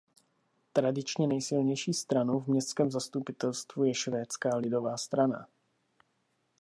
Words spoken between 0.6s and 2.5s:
Tradičně nejsilnější stranou v